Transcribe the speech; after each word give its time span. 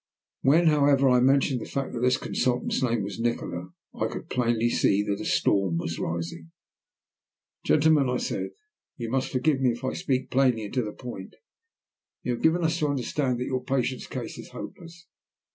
When, 0.41 0.65
however, 0.65 1.07
I 1.11 1.19
mentioned 1.19 1.61
the 1.61 1.67
fact 1.67 1.93
that 1.93 1.99
that 1.99 2.19
consultant's 2.19 2.81
name 2.81 3.03
was 3.03 3.19
Nikola, 3.19 3.67
I 3.93 4.07
could 4.07 4.31
plainly 4.31 4.67
see 4.71 5.03
that 5.03 5.21
a 5.21 5.25
storm 5.25 5.77
was 5.77 5.99
rising. 5.99 6.49
"Gentlemen," 7.63 8.09
I 8.09 8.17
said, 8.17 8.49
"you 8.97 9.11
must 9.11 9.31
forgive 9.31 9.61
me 9.61 9.73
if 9.73 9.83
I 9.83 9.93
speak 9.93 10.31
plainly 10.31 10.63
and 10.65 10.73
to 10.73 10.81
the 10.81 10.91
point. 10.91 11.35
You 12.23 12.31
have 12.33 12.41
given 12.41 12.63
us 12.63 12.79
to 12.79 12.87
understand 12.87 13.39
that 13.39 13.45
your 13.45 13.63
patient's 13.63 14.07
case 14.07 14.39
is 14.39 14.49
hopeless. 14.49 15.05